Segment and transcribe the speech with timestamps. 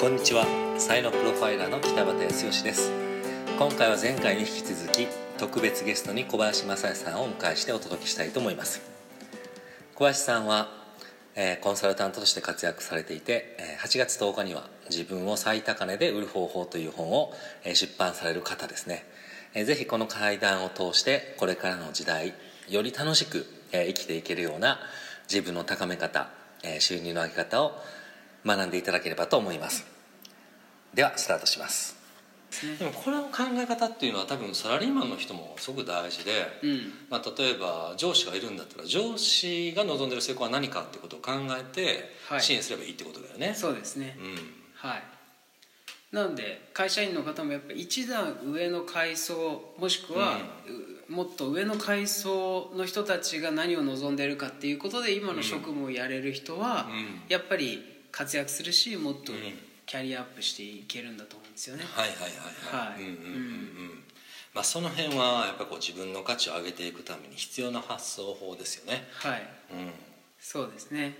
[0.00, 0.46] こんにちは。
[0.78, 2.92] 才能プロファイラーの北畑康義です。
[3.58, 8.80] 今回は前回に引き続き特別ゲストに小林正也さんをお迎えしてお届けしたいと思います。
[9.96, 10.68] 小林さんは、
[11.34, 17.32] えーコンサルタントとして活躍されていて、えー8月10日には自分を最高値で売る方法という本を、
[17.64, 19.04] えー出版される方ですね、
[19.54, 22.34] えーぜひこの会談を通してこれからの時代
[22.68, 24.78] より楽しく、えー生きていけるような
[25.28, 26.28] 自分の高め方、
[26.62, 27.72] えー収入の上げ方を
[28.48, 29.86] 学んでいただければと思います。
[30.94, 31.98] ではスタートします。
[32.78, 36.92] でもこれの考え方っていうのは多分サラリーマンの人もすごく大事で、うん。
[37.10, 42.40] まあ、例えば上司がいるんだったら上司が望んでる成功は何かってことを考えてはい。
[42.40, 44.16] 支援すればいいってことだよね、そうですね。
[44.18, 44.34] うん。
[44.74, 45.02] はい。
[46.10, 50.38] なので会社員の方もやっぱり一段上の階層もしくは、
[51.08, 57.20] うもっと上の階層の人たちが何を望んでいるかっていうことで今の職務をやれる人は、うん。
[57.28, 59.58] やっぱり活躍するしもっとうん。
[59.88, 61.82] キャリアアップしていけるんだと思うんですよね。
[61.82, 63.00] はいはいはいはい、はい。
[63.00, 63.14] うんうんうんう
[63.94, 64.04] ん。
[64.52, 69.08] まあ、その辺はやっぱこう自分の価値を上げていくために必要な発想法ですよね。
[69.12, 69.48] はい。
[69.70, 69.94] うん。
[70.38, 71.14] そうですね、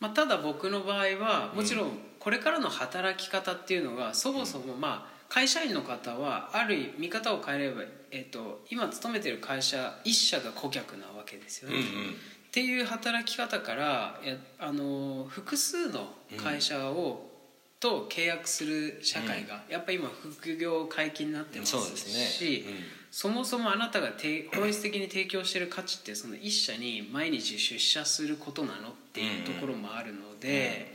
[0.00, 11.76] まあ、ただ僕の場合はもちろんこれからの働き方っていうのがそもそもまあ会社員の方はある見方を変えれば、えっと、今勤めてる会社一社が顧客なわけですよね。
[11.76, 12.16] うんうん
[12.58, 17.28] っていう働き方からやあの複数の会社を、
[17.78, 22.24] と契約する社会が、やっぱり今副業解禁になってますそうですね。
[22.24, 22.74] し、うん
[23.10, 30.94] そもそもあなたがて本質的に提供している価値ってその一社に毎日出社することなのっていうところもあるので、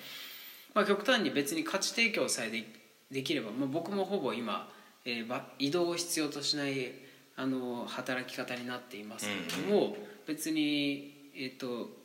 [0.75, 2.67] まあ、極端に別に価値提供さえで
[3.09, 4.69] できれば、まあ、僕もほぼ今、
[5.05, 6.91] えーば移動を必要としない
[7.35, 9.97] あの働き方になっていますけれども、
[10.27, 12.03] 別に、えっと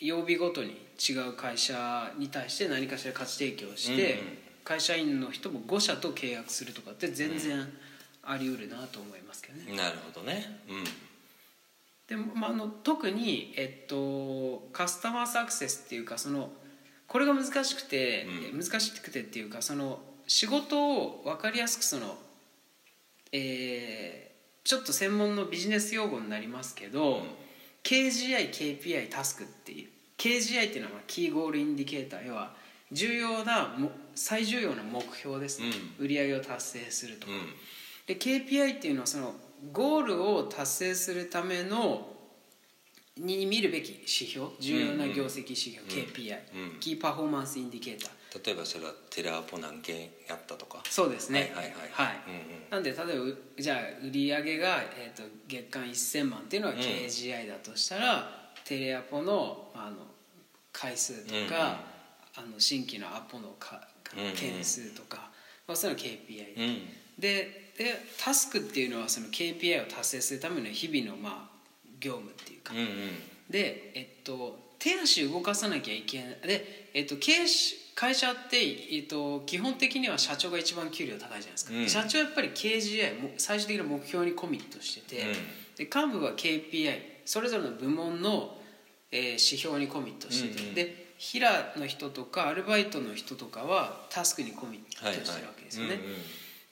[0.00, 4.38] 曜日ごとに違う会社に対して何かしら価値提供して、うんうん。
[4.64, 7.68] 会社員の人も5社と契約するとかって全然
[8.22, 9.76] あり得るなと思いますけどね。
[9.76, 10.60] なるほどね。
[10.68, 10.84] うん。
[12.08, 16.50] でも、まあ、あの特に、えっと、カスタマーサクセスっていうかその
[17.06, 18.60] これが難しくて、うん。
[18.60, 22.16] 難しくてっていうかその仕事を分かりやすくその、
[23.32, 24.30] えー
[24.62, 27.22] ちょっと専門のビジネス用語になりますけど、うん
[27.82, 32.54] KGI、KPI、タスクっていう KGI っていうのはキーゴールインディケーター要は
[32.92, 35.68] 重要なも最重要な目標ですね、
[35.98, 37.40] 売り上げを達成するとか、うん。
[38.06, 39.34] で KPI っていうのはその
[39.72, 42.09] ゴールを達成するための
[43.20, 46.80] に見るべき指標重要な業績指標、KPI、うん。
[46.80, 48.46] key performance indicator。
[48.46, 50.82] 例えばそれはテレアポ何件やったとか？
[50.88, 51.52] そうですね。
[51.54, 52.16] はいはいはい。
[52.70, 56.78] なんで例えばうじゃあ売り上げが、えー、と月間1000万っていうのはん。
[56.78, 58.30] KGI だとしたら、
[58.64, 59.96] テレアポの,、まあ、あの
[60.72, 61.80] 回数とか、
[62.36, 63.88] あの新規のアポのか
[64.36, 65.30] 件数とか、
[65.66, 66.88] まあ、そういうのは KPI でうん。
[67.18, 71.49] ででタスクっていうのはその KPI を達成するための日々のまあ
[72.00, 72.86] 業務っていうか、うんうん。
[73.50, 78.56] でえっと手足動かさなきゃいけないで、えっと、経営し会社って、
[78.96, 81.88] えっと、基本的には社長が一番給料高いじゃないですか、うん。
[81.88, 85.32] 社長はやっぱり KGI も最終的な目標にコミットしてて、うん。
[85.76, 88.56] で幹部は KPI それぞれの部門の、
[89.12, 90.74] えー指標にコミットしてて、うんうん。
[90.74, 96.16] で平の人とかアルバイトの人とかはタスクにコミットはいはいしてるわけですよね、うんうん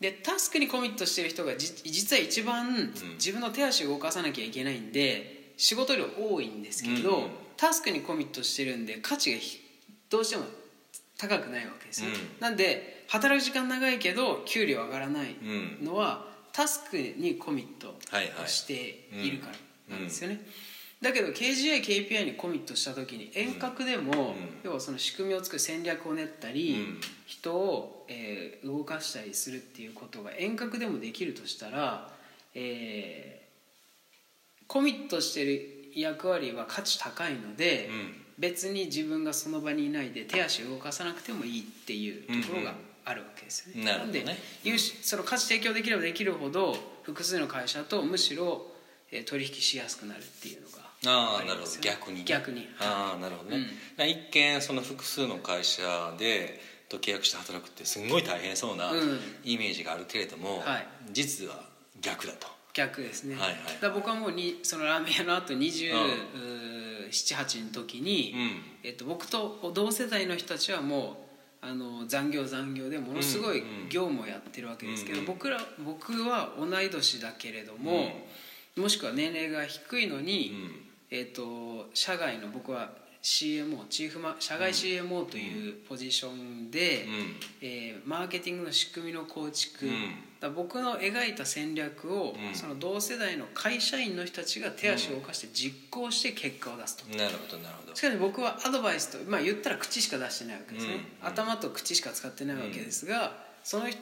[0.00, 7.30] でタスクにコミットしてる人がじ実は一番自分の手足を動かさなきゃいけないんで仕事量多いんですけど、うんうん。
[7.56, 9.60] タスクにコミットしてるんで価値がひ
[10.08, 10.44] どうしても
[11.16, 12.14] 高くないわけですよ、うん。
[12.40, 15.84] なんで働く時間長いけど給料上がらないうん。
[15.84, 17.98] のは、タスクにコミット
[18.46, 20.40] しているからなんですよね、
[21.00, 24.34] だけど KGI、KPI にコミットした時に遠隔でも、ん。
[24.64, 27.00] 要はその仕組みを作る戦略を練ったり、うん。
[27.26, 32.10] 人を、えー動かしたりするっていうことが遠隔でもできるとしたら、
[32.54, 33.48] えー
[34.66, 38.14] コミットしてる役割は価値高いので、うん。
[38.38, 42.74] 別に自分がその場にいないで手足を動かさなくてもいいっていうところが
[43.04, 43.84] あるわけですよね。
[43.84, 44.20] なるほどね。
[44.20, 48.66] んで有しその価値提供できればできるほど複数の会社とむしろ、
[49.10, 51.70] えー取引しやすくなるっていうのがああなるほど。
[51.80, 52.24] 逆にね。
[52.24, 52.68] 逆に。
[52.80, 53.66] ああなるほどね、
[53.98, 59.20] 一見その複数の会社でと契約して働くってすごい大変そうなうん。
[59.44, 60.86] イメージがあるけれども、はい。
[61.12, 61.62] 実は
[62.00, 62.48] 逆だと。
[62.74, 68.32] 逆ですね、はいはいだ僕はもうにそのラーメン屋の後278の時に、
[68.84, 71.26] えっと、僕と同世代の人たちはも
[71.62, 78.12] うあの残業残業でものすごい業務をやってるわけですけど、うん僕ら僕は同い年だけれども、
[78.76, 80.52] もしくは年齢が低いのに、
[81.10, 82.90] えっと社外の僕は
[83.22, 87.36] CMO チーフマ社外 CMO というポジションで、うん。
[87.60, 89.88] えーマーケティングの仕組みの構築、う
[90.48, 90.54] ん。
[90.54, 92.54] 僕の描いた戦略を、うん。
[92.54, 97.16] その同世代の会社員の人たちが手足を動かして実行して結果を出すと。
[97.16, 97.96] なるほどなるほど。
[97.96, 103.32] しかし僕はアドバイスと、まあ、言ったら口しか出してないわけですね、うん頭と口しか使ってないわけですが、
[103.64, 103.98] その人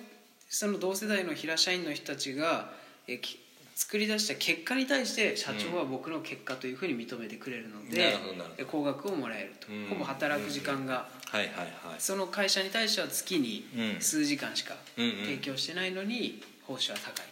[0.48, 2.70] その同世代の平社員の人たちが
[3.08, 3.38] えき
[3.78, 8.16] 作り出した結果に対して社長は僕の結果というふうに認めてくれるので、
[8.66, 11.68] 高額をもらえると、うんほぼ働く時間が、はいはいはい。
[11.98, 14.00] その会社に対しては月にうん。
[14.00, 17.26] 数時間しか提供してないのに報酬は高い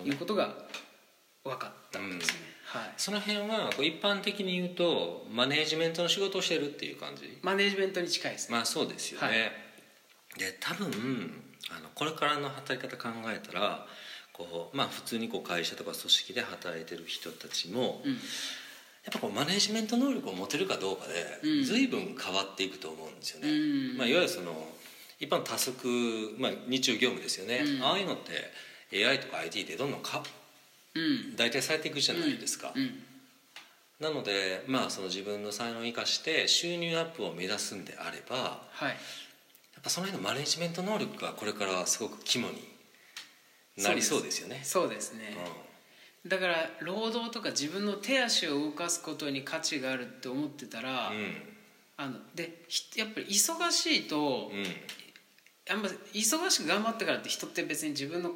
[0.00, 0.08] と。
[0.08, 0.54] いうことが
[1.44, 7.38] 分かったわけですね、はい、その辺は一般的に言うとマネージメントの仕事をしてるっていう感じ？
[7.42, 9.36] マネージメントに近いですね、まあそうですよね、はい。
[10.38, 10.88] で多分
[11.70, 13.86] あのこれからの働き方考えたら
[14.50, 18.12] こうまあ普通にこう会社とか組織で働いてる人たちも、うん。
[19.04, 21.64] やっぱこうマネージメント能力を持てるかどうかでうん。
[21.64, 23.96] 随分変わっていくと思うんですよね、うん。
[23.98, 24.52] まあ、いわゆるその
[25.18, 27.82] 一般のタスク、まあ、日中業務ですよね、うん。
[27.82, 28.18] ああいうのっ
[28.90, 30.22] て AI とか IT でどんどんか
[30.94, 31.36] うん。
[31.36, 33.02] 代替されていくじゃないですか、うん。
[33.98, 38.88] なのでまあその自分の才能を生かして収入アップを目指すんであればはい。
[38.90, 38.94] や
[39.80, 42.71] っぱその辺のマネジメント能力がこれからすごく肝に
[43.76, 44.60] なりそうですよね。
[44.62, 45.36] そうですね、
[46.26, 51.32] だから労働とか自分の手足を動かすことに価値があるって思ってたら、うん。
[51.96, 54.64] あのでひやっぱり忙しいと、うん。
[55.70, 58.32] あんま忙しく頑張ったからって人って別に自分の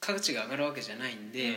[0.00, 1.54] 価値が上がるわけじゃないんで、うん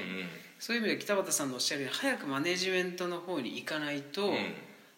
[0.59, 4.53] そういう意味で北畑さんのおっしゃるように早くマネジメントの方に行かないと、うん。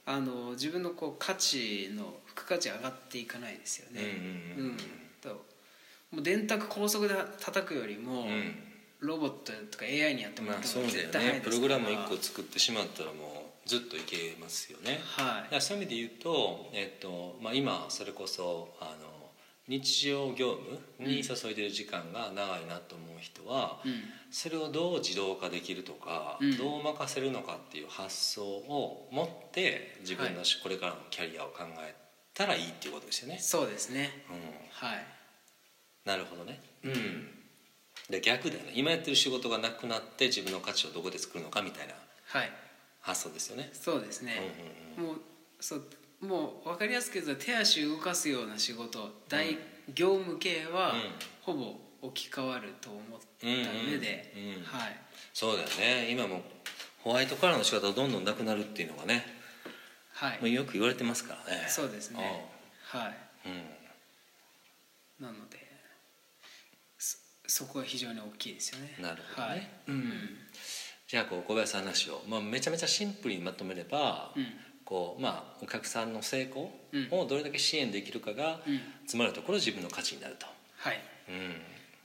[0.05, 4.01] あの自分のこう価値の付加価値が上がっていかないですよね。
[4.57, 4.77] うんうんうん。
[4.77, 4.83] と
[6.11, 8.63] もう電卓高速で叩くよりも、うん。
[8.99, 11.77] ロボットとか AI にやってもらまあった方がそうだよ絶対早いですから。
[11.77, 14.99] ねプログラム1個作ってしまったらもうずっといけますよね。
[15.01, 15.61] はい。
[15.61, 19.29] そういう意味で言うと、えっとまあ、今それこそあの
[19.69, 20.57] 日常業
[20.97, 24.03] 務に注いでる時間が長いなと思う人は、うん。
[24.31, 26.57] それをどう自動化できるとか、うん。
[26.57, 31.95] どう任せるのかっていう発想を持って自分のこれからのキャリアを考え
[32.33, 33.37] たらいいっていうことですよね。
[33.39, 34.25] そうですね。
[34.29, 34.35] うん。
[34.71, 35.18] はい
[36.09, 36.59] なるほどね。
[36.83, 37.29] うん。
[38.09, 38.71] で逆だよね。
[38.73, 41.93] 今やってる仕事がなくなって自分の価値をどこで作るのかみたいな
[42.25, 42.51] はい
[43.01, 43.69] 発想ですよね。
[43.73, 44.35] そうですね、
[44.97, 45.15] もう
[45.59, 45.85] そう
[46.21, 49.57] もう分かりやすく言うと手足を動かすような仕事大
[49.93, 51.01] 業務系は、うん
[51.41, 54.97] ほぼ置き換わると思った上で、うんうんうんはい
[55.33, 56.11] そうだよね。
[56.11, 56.41] 今も
[57.03, 59.25] ホワイトカラーの仕方がどんどんなくなるっていうのがね、
[60.13, 61.65] はいもうよく言われてますからね。
[61.67, 62.49] そうですね
[62.85, 63.09] は
[63.45, 63.49] い
[65.19, 65.25] うん。
[65.25, 65.68] なので
[67.49, 68.95] そそこは非常に大きいですよね。
[69.01, 69.53] なるほどね。
[69.53, 69.67] はい。
[69.87, 70.13] うん。
[71.07, 74.45] じゃあこう小林さんの話を、まあ、めちゃめちゃシンプルにまとめれば、うん。
[74.85, 77.07] こうまあ、お客さんの成功うん。
[77.11, 78.79] をどれだけ支援できるかが、うん。
[79.07, 80.45] つまるところ自分の価値になると。
[80.77, 81.01] はい。
[81.27, 81.61] うん。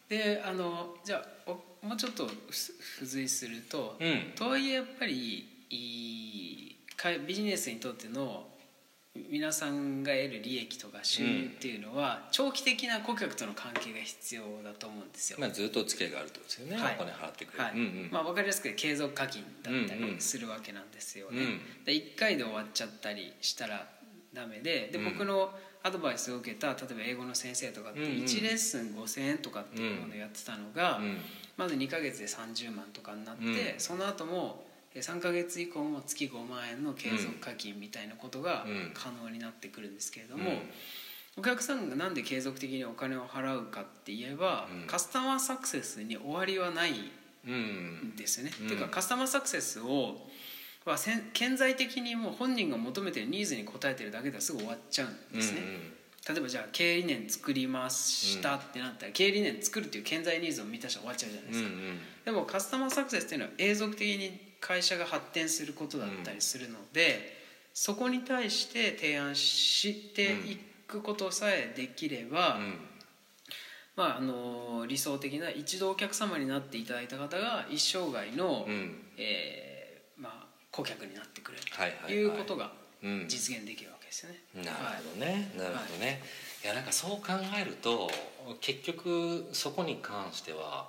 [0.08, 2.32] であのじゃあおもうちょっとふ
[3.00, 4.32] 付随すると、うん。
[4.34, 8.46] とはいえやっぱりいいかビジネスにとっての
[9.30, 15.38] 皆さんが得る利益とか収入っていうのは、長期的な顧客との関係が必要だと思うんですよ。
[15.40, 16.94] まあ、ずっとお付き合いがあるってことですよね、はい。
[16.96, 17.72] お金払ってくれる、はい。
[17.74, 18.08] うんうん。
[18.10, 21.42] まあ、分かりやすく継続課金だったうんうんりするわけなんですよね。
[21.42, 23.86] うんで1回で終わっちゃったりしたら
[24.32, 25.04] ダメででうん。
[25.04, 25.52] 僕の
[25.84, 28.10] アドバイスを受けた例えば英語の先生とかってうんうん。
[28.24, 31.18] 1レッスン5,000円とかっていうものをやってたのが、うん。
[31.56, 33.54] まず2ヶ月で30万とかになって、うん。
[33.78, 38.90] その後もえ3ヶ月以降も月5万円の継続課金みたいなことがうん。
[38.94, 40.58] 可能になってくるんですけれども、うん
[41.36, 44.86] お客さんがなんで継続的にお金を払うかって言えば、うん。
[44.86, 46.92] カスタマーサクセスに終わりはない
[47.46, 48.52] うんんですよね。
[48.60, 48.68] うん。
[48.68, 50.28] ていうかカスタマーサクセスを
[50.84, 50.96] は
[51.32, 55.60] 顕在的にもう本人が求めてるニーズに応えてるだけではすぐ終わっちゃうんですね。
[56.28, 61.98] 例えばじゃあ経営理念作りましたってなったら、経営理念作るっていう顕在ニーズを満たしたら終わっちゃうじゃないですか、ん。
[62.24, 67.36] でもカスタマーサクセスっていうのは永続的に会社が発展することだったりするので、
[67.74, 70.56] そこに対して提案してい
[70.88, 72.74] くことさえできれば、うん。
[73.94, 79.02] まあ、あの理想的な一度お客様になっていただいた方が一生涯の、うん。
[79.18, 82.06] えーまあ、顧客になってくれるはいはいはい。
[82.08, 84.38] ということがうん実現できるわけですよね。
[84.64, 86.22] なるほどね、なるほどね、
[86.64, 88.10] い、やなんかそう考えると
[88.62, 90.88] 結局そこに関しては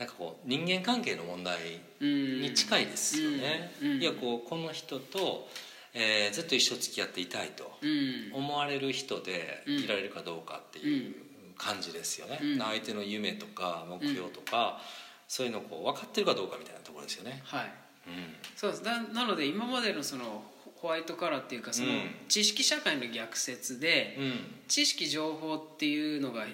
[0.00, 1.58] なんかこう人間関係の問題
[2.00, 3.90] に近いですよね、うん。
[3.92, 4.00] うん。
[4.00, 5.46] いやこうこの人と、
[5.92, 8.30] えーずっと一生付き合っていたいとうん。
[8.32, 11.14] 思われる人でいられるかどうかっていう
[11.58, 12.58] 感じですよね、うん。
[12.58, 14.80] 相手の夢とか目標とか、
[15.28, 17.72] そういうのをこう分かってるかどうかみたいなところですよね、はい。
[18.06, 18.34] うん。
[18.56, 18.82] そうです。
[18.82, 20.42] だなので今までのその
[20.76, 22.10] ホワイトカラーっていうかそのうん。
[22.26, 24.60] 知識社会の逆説で、うん。
[24.66, 26.46] 知識情報っていうのが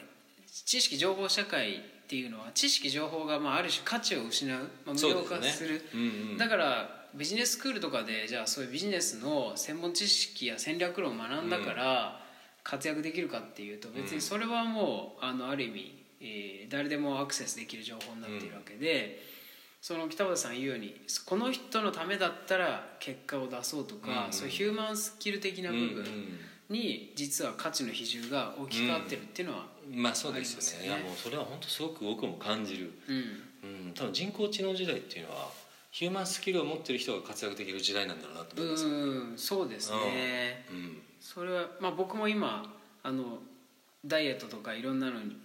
[0.65, 5.85] 知識情報社会っていうのは知識情報がまあある種価値を失う、まあ、無料化する。
[5.93, 6.37] うんうん。
[6.39, 12.21] だからビジネススクールとかでじゃあそういうビジネスの専門知識や戦略論を学んだから
[12.63, 19.23] 活躍できるかっていうと別にそれはもうあのある意味、えー誰でもアクセスできる情報になっているわけで、
[19.81, 26.05] その北畑さん言うようにこの人のためだったら結果を出そうとか、うんそういうヒューマンスキル的な部分
[26.69, 30.89] に実は価値の比重が大きく変わってるっていうのは、うんまあそうですよね。
[30.89, 30.97] ね。
[30.97, 33.17] いやもうそれは本当すごく僕も感じる、うん。
[33.87, 35.51] うん、多分人工知能時代っていうのは
[35.91, 41.03] ヒューマンスキルを持ってる人が活躍できる時代なんだろうなと思います、うんそうですね、うん。
[41.21, 43.39] それはまあ僕も今あの
[44.05, 45.37] ダイエットとかいろんなのに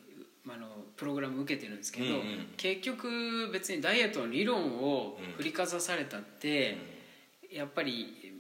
[0.48, 0.68] あの
[0.98, 2.24] プログラム受けてるんですけど、うんうん。
[2.58, 6.78] 結局別にダイエットの理論を振りかざされたって、
[7.52, 8.34] やっぱり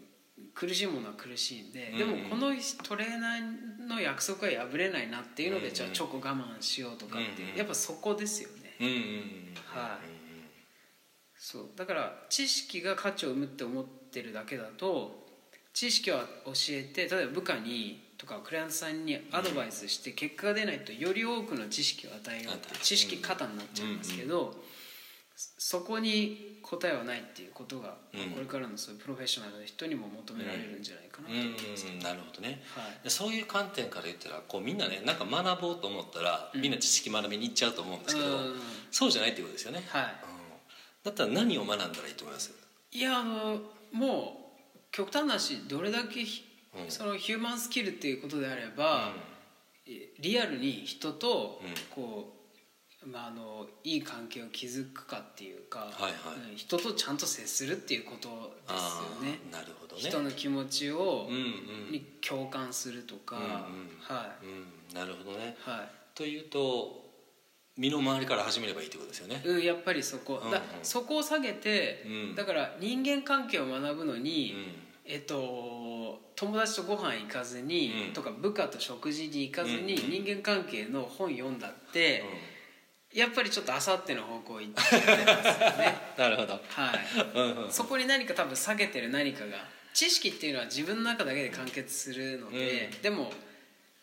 [0.54, 1.98] 苦しいものは苦しいんで、うん。
[1.98, 2.54] でもこの
[2.84, 3.40] トレーナー
[3.88, 8.76] の約束は破れないなっていうので、うんじゃあチョコ我慢しようとかっていう、やっぱそこですよね。
[9.66, 10.22] はい。
[11.38, 11.66] そう。
[11.76, 15.28] だから知識が価値を生むって思ってるだけだと
[15.74, 24.54] 知識は教えて例えば部下にとかクライアントさんにアドバイスして結果が出ないとより多くの知識を与えようって知識過多になっちゃいますけど、
[25.58, 28.32] そこに答えはないっていうことが、うん。
[28.32, 32.00] これからのそういうプロフェッショナルの人にも求められるんじゃないかなとうん思います、うん。
[32.00, 32.62] なるほどね。
[32.76, 33.04] はい。
[33.04, 38.62] でそういう観点から言ったらこうみんなねなんか学ぼうと思ったら、みんな知識学びに行っちゃうと思うんですけど、うん。
[38.92, 40.04] そうじゃないっていうことですよね、はい。
[40.04, 40.10] うん。
[41.04, 42.54] だったら何を学んだらいいと思います？
[42.92, 46.26] いやあのもう極端な話どれだけ
[46.90, 49.14] そのヒューマンスキルっていうことであれば、
[50.20, 51.74] リアルに人とうん。
[51.96, 52.41] こう、
[53.06, 56.52] まあ、あのいい関係を築くかっていうか、はいはい。
[56.52, 58.30] うん人とちゃんと接するっていうこと
[58.68, 59.40] ですよね。
[59.52, 60.02] なるほどね。
[60.02, 61.92] 人の気持ちを、うんうん。
[61.92, 63.50] に共感するとか、うんうん。
[64.00, 65.58] はうんなるほどね。
[65.66, 65.90] いはい。
[66.14, 67.02] というと
[67.78, 69.42] 身の回りから始めればいいってことですよね。
[69.44, 72.36] うん、やっぱりそこ、うんだそこを下げて、うん。
[72.36, 75.12] だから人間関係を学ぶのに、うん。
[75.12, 78.14] えっと、友達とご飯行かずに、うん。
[78.14, 82.24] とか部下と食事に行かずに、うん人間関係の本読んだって、
[83.14, 85.98] やっぱりちょっとあさっての方向行ってますよね。
[86.18, 86.54] なるほど。
[86.54, 86.60] は
[87.68, 87.72] い。
[87.72, 93.02] そこに何か多分下げてる何かが知識っていうのは自分の中だけで完結するので、うん。
[93.02, 93.34] でも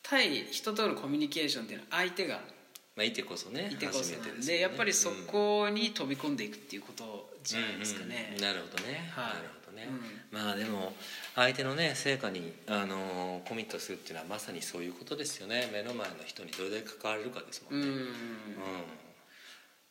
[0.02, 2.40] 対人とのコミュニケーションっていうのは相手が
[2.96, 4.14] まあいてこそねいてこそ
[4.46, 8.36] でやっぱりそこに飛び込んでいくっていうことじゃないですかね、うん。
[8.36, 8.42] うん。
[8.42, 9.24] なるほどね、はい。
[9.26, 9.88] なるほどね、
[10.30, 10.92] まあでも
[11.34, 15.70] 相手のね成果に、あのーコミットするっていうのはまさにそういうことですよね。
[15.72, 18.04] 目の前の人にどれだけ関われるかですもうんん、ね、うん。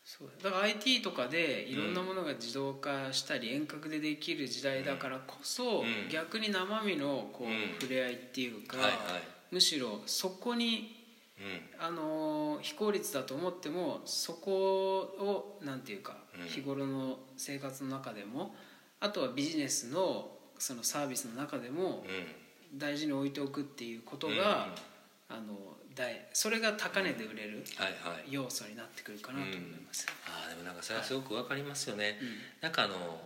[0.03, 0.29] そう。
[0.43, 6.09] だから IT とかでいろんなものが自動化したり遠隔でできる時代だからこそ、うん。
[6.11, 7.79] 逆に生身のこう、うん。
[7.79, 8.95] 触れ合いっていうか、はいはい。
[9.51, 10.95] むしろそこに
[11.39, 11.85] うん。
[11.85, 16.47] あのー非効率だと思ってもそこをなんていうか、うん。
[16.47, 18.55] 日頃の生活の中でも
[18.99, 22.77] あとはビジネスのそのサービスの中でもうん。
[22.77, 24.37] 大事に置いておくっていうことが、うん。
[25.29, 25.55] あの
[25.95, 28.25] 大それが高値で売れるはいはい。
[28.29, 30.05] 要素になってくるかなと思います。
[30.25, 32.27] ああでもなんかそれはすごくわかりますよね、うん。
[32.61, 33.21] なんかあの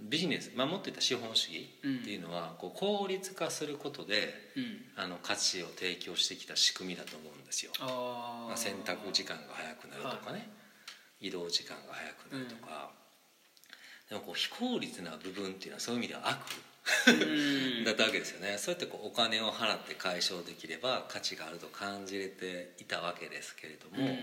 [0.00, 5.02] ビジネス、まあ、持っていた資本主義っていうのは、こう効率化することでうん。
[5.02, 7.72] あの価値を提供してきた仕組みだと思うんですよ。
[7.80, 8.46] あー。
[8.48, 10.50] まあ、洗濯時間が早くなるとかね、
[11.20, 12.90] 移動時間が早くなるとか、
[14.12, 16.38] でもこう非効率な部分っていうのはそういう意味では悪。
[17.08, 17.84] うん。
[17.88, 18.58] だったわけですよね。
[18.58, 24.14] そうやってこうお金を払って解消できれば価値があると感じれていたわけですけれども、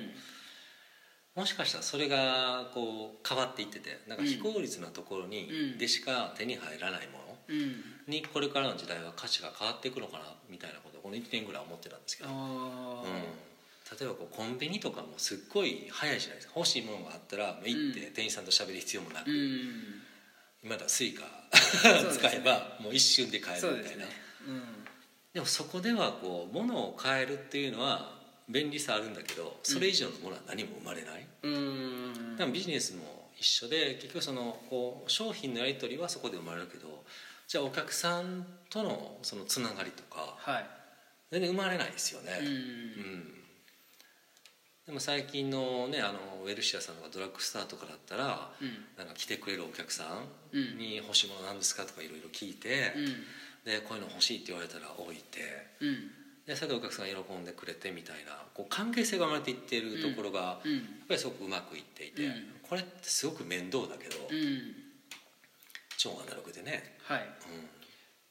[1.34, 5.78] もしかしたらそれがこう変わっていっててなんか非効率なところにうん。
[5.80, 8.02] でしか手に入らないものうん。
[8.06, 12.38] にこれからの時代は価値が変わっていくのかなみたいなことをこの1年ぐらい思ってたんですけど、あうん。
[12.38, 13.49] ー
[13.98, 16.54] 例えばこうコンビニとかもすっごい早いじゃないですか。
[16.56, 18.14] 欲しいものがあったらもう行ってうん。
[18.14, 20.02] 店員さんと喋る必要もなく、うん。
[20.64, 24.06] 今だ Suica 使えばもう一瞬で買えるみたいな。
[25.34, 28.18] でもそこではこう物を買えるっていうのは
[28.48, 31.54] 便利さあるんだけどそれ以上のものは何も生まれない、うん。
[31.54, 37.04] うん多分ビジネスも一緒で結局そのこう商品のやり取りはそこで生まれるけど
[37.48, 40.66] じゃあお客さんとのそのつながりとかはい。
[41.32, 42.48] 全然生まれないですよね、うん。
[42.48, 43.34] うん
[44.90, 48.74] でも最近のねあのウェルシアさんとかドラッグストアとかだったら、うん。
[48.98, 50.80] なんか来てくれるお客さんうん。
[50.80, 53.72] に欲しいものなんですかとかいろいろ聞いて、うん。
[53.72, 55.46] でこういうの欲しいって言われたら置いて
[55.80, 56.10] うん。
[56.48, 60.74] でそれでお客さんが喜んでくれてみたいなこう関係性が生まれていっているところが、うん。
[60.74, 62.34] やっぱりすごくうまくいっていて、うん。
[62.68, 64.74] これってすごく面倒だけど、うん。
[66.00, 67.20] 超アナログでね、はい。
[67.20, 67.70] うん。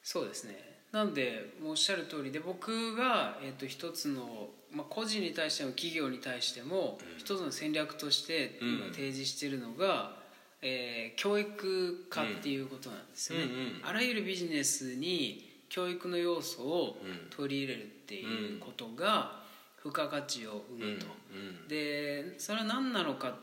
[0.02, 0.58] そうですね。
[0.90, 10.16] なんでおっしゃる通りで僕が、えー、と一つの、まあ、個人に対しても企業に対しても、一つの戦略として今提示しているのが、
[10.60, 13.80] えー教育化っていうことなんですよね、うんうんうん。
[13.84, 16.96] あらゆるビジネスに教育の要素を
[17.30, 19.42] 取り入れるっていうことが
[19.78, 23.36] 付加価値を生むと、うんでそれは何なのか。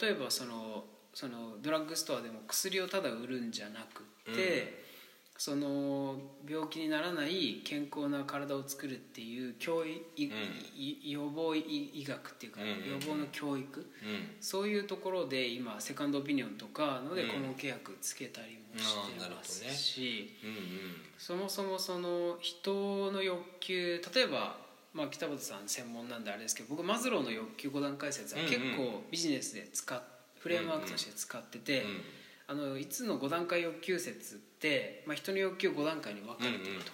[0.00, 4.83] 例えばそのそのドラッグストアでも薬をただ売るんじゃなくって、
[5.36, 6.16] その
[6.48, 12.90] 病気にならない健康な体を作るっていう教育、いい予防医医学っていうか、うんうんうん。
[12.92, 13.80] 予防の教育。
[13.80, 13.86] うん。
[14.40, 17.28] そういうところで今セカンドオピニオンとかのでうん。
[17.30, 19.74] 顧問契約つけたりもしてますどね。
[19.74, 20.56] し、うんうん。
[21.18, 24.56] そもそもその人の欲求例えば、
[24.92, 28.52] まあ、北本さん専門なんであれですけど僕マズローの欲求5段階説はうんうん。
[28.52, 30.00] 結構ビジネスで使っ
[30.38, 32.00] フレームワークとして使ってて、うん
[32.46, 36.92] あの5つの5段階欲求説って、まあ、人の欲求5段階に分かれていると、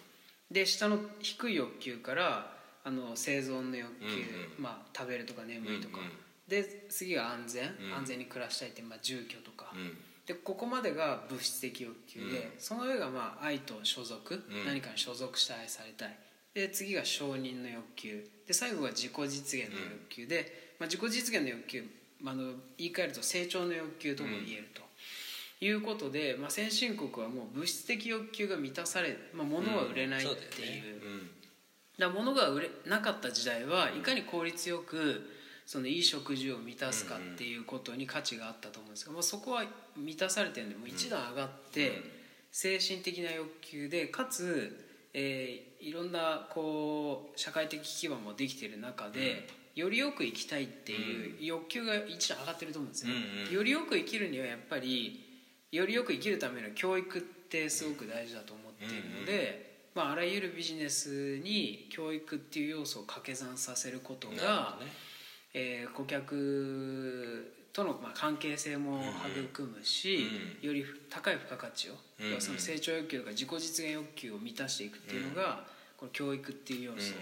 [0.50, 2.52] で下の低い欲求から
[2.84, 4.14] あの生存の欲求、うんう
[4.60, 4.62] ん。
[4.62, 6.10] まあ、食べるとか眠いとか、うんうん。
[6.48, 7.94] で次が安全、うん。
[7.94, 9.96] 安全に暮らしたいって、まあ、住居とか、うん。
[10.26, 14.66] でここまでが物質的欲求で、その上がまあ愛と所属、ん。
[14.66, 16.16] 何かに所属して愛されたい。
[16.54, 18.28] で次が承認の欲求。
[18.46, 21.84] で最後が自己実現の欲求で、まあ、自己実現の欲求、
[22.20, 24.82] まあ、あの言い換えると成長の欲求とも言えると。
[25.60, 31.00] いうことで、まあ、先進国はもう物質的欲求が満たされ、まあ、物は売れないっていう,、
[31.98, 35.30] だ物が売れなかった時代はいかに効率よく
[35.66, 39.64] そのいい食事を満たすかっていうことに価値があったと思うんですが、まあ、そこは
[39.96, 42.02] 満たされてるんでもう一段上がって
[42.50, 53.54] 精神的な欲求でかつ、えーいろんなこう社会的基盤もできている中で、よりよく生きたいっていう欲求が一段上がってると思うんですよ、うんうん。
[53.54, 55.29] よりよく生きるにはやっぱり
[55.72, 64.86] よりよく生きるための教育ってすごく大事だと思っているので、まあ、あらゆるビジネスに教育っていう要素を掛け算させることが、ね。
[65.52, 69.00] えー顧客とのまあ関係性も
[69.52, 70.26] 育むし、
[70.60, 72.40] より高い付加価値を、うんうん。
[72.40, 75.64] その成長欲求とか自己実現欲求を満たしていくっていうのが、
[75.96, 77.14] この教育っていう要素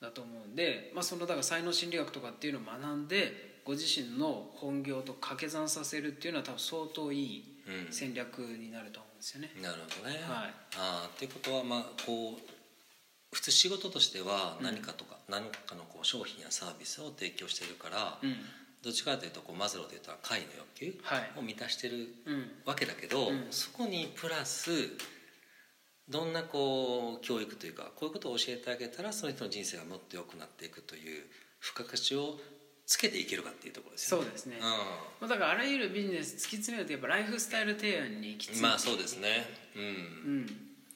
[0.00, 7.57] だと思うんで、まあ、そのだから才能心理学とかっていうのを学んでご自身の本業と掛け算させるっていうのは多分相当いいうん
[7.90, 9.50] 戦略になると思うんですよね。
[9.62, 10.54] なるほどね、はい。
[10.76, 12.40] ああっていうことはまあこう
[13.32, 18.36] 普通仕事としては何かとか、何かのこう商品やサービスを提供してるから、うん。
[18.80, 21.30] どっちかというとこうマズローで言ったら解の欲求はい。
[21.36, 22.50] を満たしてるうん。
[22.64, 23.46] わけだけど、うん。
[23.50, 24.70] そこにプラス
[26.08, 31.24] どんなこう教育というかこういうことを教えてあげたらその人の人生がもっと良くなっていくという
[31.60, 32.38] 付加価値を
[32.88, 34.24] つけていけるかっていうところですよね。
[34.24, 34.56] そうですね、
[35.20, 39.28] まあ、だからあらゆるビジネス突き詰めるとやっぱライフスタイル提案に行き着まあそうですね。
[39.76, 39.82] うん。
[39.82, 39.86] う
[40.40, 40.46] ん、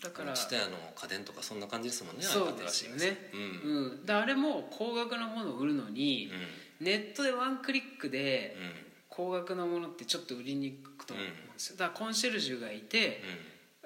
[0.02, 2.98] だからツタヤの家電とかそんな感じですもんねそうですよね。
[2.98, 6.32] 新しいやつうん、であれも高額なものを売るのに、
[6.80, 8.64] ネットでワンクリックでうん。
[8.64, 8.72] うん
[9.14, 11.76] 高額なものってちょっと売りにくくと思うんですよ。
[11.76, 13.20] だからコンシェルジュがいて、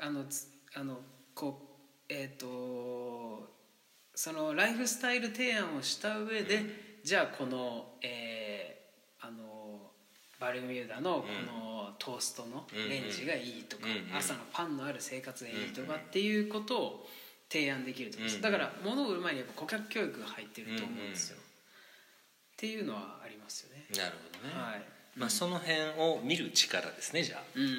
[0.01, 1.01] あのつあの
[1.35, 1.59] こ
[2.09, 3.51] うえっ、と
[4.15, 9.81] そのライフスタイル提案をした上で、じゃあこの、えーあの
[10.39, 14.17] バルミューダのこのトーストのレンジがいいとか、うんうん。
[14.17, 17.07] 朝のパンのある生活がいいとかっていうことを
[17.49, 21.41] 提案できると思うんです、うんだから物を売る前にやっぱ顧客教育が入ってると思うんですよ、っ
[22.59, 27.65] ていうのはありますよね、うんなるほどね、はいまあ、その辺を見る力ですねじゃあ、うん。
[27.65, 27.71] うん、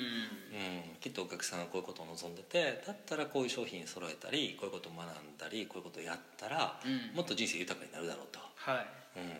[0.99, 7.15] きっとお客さんがこういうことを望んでてだったらこういう商品揃えたりこういうことを学んだりこういうことをやったら、うん。
[7.15, 8.81] もっと人生豊かになるだろうと、は
[9.15, 9.19] い。
[9.19, 9.37] うん。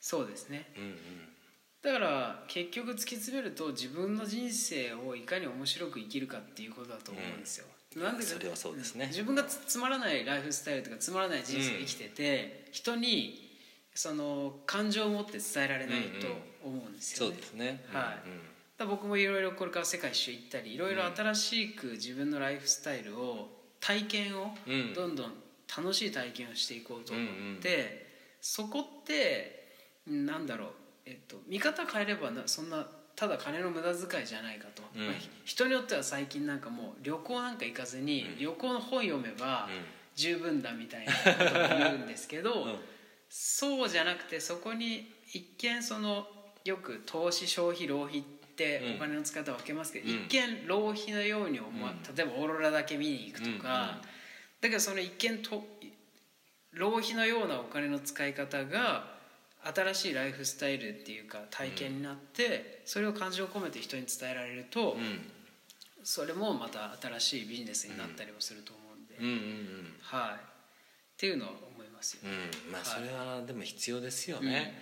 [0.00, 0.70] そうですね。
[0.76, 1.28] うんうん。
[1.82, 9.06] だから結局突き詰めると自分の人生をいかに面白く生きるかっていうことだと思うんですよ、なんでかそれはそうですね。
[9.06, 13.58] 自分がつつまらないライフスタイルとかつまらない人生を生きてて、人に
[13.94, 18.28] その感情を持って伝えられないと思うんですよね、そうですね、はい。
[18.28, 18.40] うん
[18.86, 23.48] 僕もいろいろこれから世界一周行ったりいろいろ新しく自分のライフスタイルを
[23.80, 24.94] 体験をうん。
[24.94, 25.34] どんどん
[25.76, 27.60] 楽しい体験をしていこうと思って、うんうん。
[28.40, 29.68] そこって
[30.06, 30.68] なんだろう、
[31.06, 35.06] えっと、見方変えればなそんなただ金の無駄遣いじゃないかと、うん。
[35.06, 39.84] まあひ人によっては最近なんかもう旅行なんか行かずに、旅行の本読めばうん。
[40.16, 41.18] 十分だみたいなこ
[41.68, 42.78] とを 言うんですけど、うん。
[43.28, 46.26] そうじゃなくてそこに一見その
[46.64, 48.96] よく投資消費浪費ってうん。
[48.96, 50.14] お金の使い方分けますけど、うん。
[50.26, 52.16] 一見浪費のように思わ、うん。
[52.16, 54.10] 例えばオーロラだけ見に行くとか、うん
[54.60, 55.64] だけどその一見と
[56.72, 59.14] 浪費のようなお金の使い方が
[59.74, 64.96] 新しいライフスタイルっていうか体験になって、それを感情を込めて人に伝えられると、
[66.04, 70.34] それもまた新しいビジネスになったりもすると思うんで、うんうんうんはい。
[70.34, 70.36] っ
[71.16, 72.72] ていうのは思いますよ、うん。
[72.72, 73.08] まあはい。
[73.08, 74.74] それはでも必要ですよね、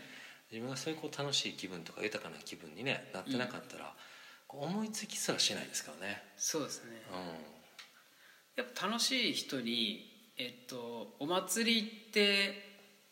[0.51, 3.95] 自分がそういうこう楽しい気分とか豊かな気分にねなってなかったら、
[4.47, 6.23] こう思いつきすらしないですからね。
[6.37, 7.03] そうですね。
[8.57, 12.67] うやっぱ楽しい人にえっとお祭りって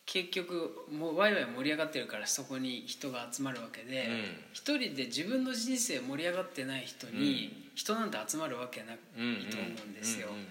[0.06, 4.14] 結局もうワイワイ盛り上がってるからそこに人が集まるわけでうん。
[4.52, 10.46] 一、人で自分の人生盛り上がってない人に人なんて集まるわけないんと思うんですよ、うんうん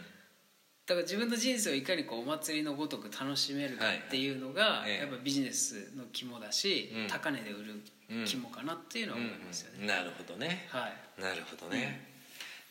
[0.88, 7.08] だから自分の人生をいかにこうお祭りのごとく楽しめるかっていうのがやっぱビジネスの肝だし、うん。
[7.08, 7.82] 高値で売る
[8.26, 9.88] 肝かなっていうのは思いますよね、うん。
[9.88, 10.68] なるほどね。
[10.70, 11.22] はい。
[11.22, 12.08] なるほどね、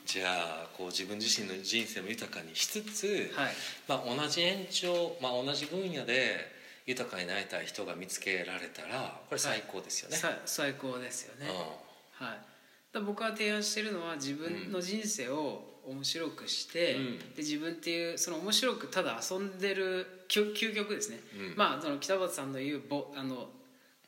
[0.07, 3.53] じゃあこう自分自身の人生も豊かにしつつ、はい。
[3.88, 6.55] まあ、同じ延長、まあ、同じ分野で
[6.87, 12.38] 豊かになりたい人が見つけられたらこれ最高ですよね、さ最高ですよね、うはい、
[12.92, 17.18] だ僕は提案してるのは自分の人生を面白くして、うん。
[17.18, 21.57] で自分っていうその面白くただ遊んでる究究極ですね、うん。
[21.57, 23.49] まあその北畑さんの言うぼあの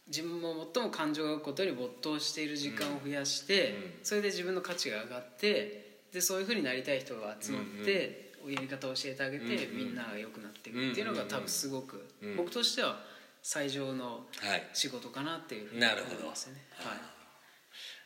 [0.09, 3.77] 自分も最も感情が動くことに没頭している時間を増やして、うん。
[4.03, 9.77] それで自分の価値が上がってでそういうふうになりたい人が集まって、やり方を教えてあげて、うんうん。
[9.77, 12.37] みんなが良くなっていくっていうのが多分すごく、うん。
[12.37, 13.01] 僕としては
[13.43, 14.27] 最上の
[14.73, 16.23] 仕事かなっていうふうに思なるほど。
[16.23, 16.65] いますよね。
[16.75, 16.99] はい。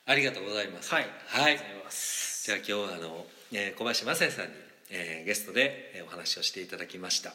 [0.07, 0.93] ありがとうございます。
[0.93, 1.55] はい、はい。
[1.55, 1.59] い。
[1.59, 4.53] じゃあ今日はあの、えー小林正也さんに、
[4.91, 7.33] えーゲストでえーお話をしていただきました。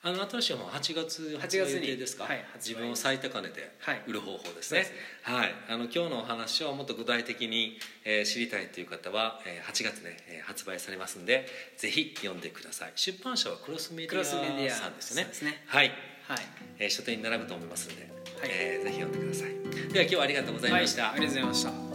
[0.00, 2.16] あの新しい本は8月発売予定です。
[2.16, 4.02] か、はい自分を最高値ではい。
[4.06, 5.34] 売る方法ですね,、そうですね。
[5.36, 5.54] はい。
[5.68, 12.92] あの今日のお話をもっと具体的に、えー知りたいという方は、えー8月ね、えー発売されますんでぜひ読んでください。
[12.94, 14.24] 出版社はクロスメディア
[14.70, 15.24] さんですね。
[15.24, 15.62] ですね。
[15.66, 15.92] はい、
[16.28, 16.38] はい。
[16.78, 18.06] えー書店に並ぶと思いますんで、い。
[18.44, 19.92] えーぜひ読んでください。
[19.92, 21.87] では今日はありがとうございました、はい、ありがとうございました。